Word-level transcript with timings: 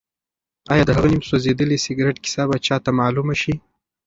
ایا 0.71 0.83
د 0.85 0.91
هغه 0.97 1.07
نیم 1.13 1.23
سوځېدلي 1.29 1.77
سګرټ 1.85 2.15
کیسه 2.23 2.43
به 2.49 2.57
چا 2.65 2.75
ته 2.83 2.91
معلومه 2.99 3.35
شي؟ 3.41 3.53